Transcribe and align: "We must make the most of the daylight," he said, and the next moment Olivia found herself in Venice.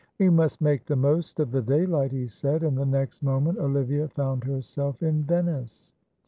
"We 0.17 0.31
must 0.31 0.61
make 0.61 0.85
the 0.87 0.95
most 0.95 1.39
of 1.39 1.51
the 1.51 1.61
daylight," 1.61 2.11
he 2.11 2.25
said, 2.25 2.63
and 2.63 2.75
the 2.75 2.87
next 2.87 3.21
moment 3.21 3.59
Olivia 3.59 4.07
found 4.07 4.43
herself 4.43 5.03
in 5.03 5.21
Venice. 5.25 5.93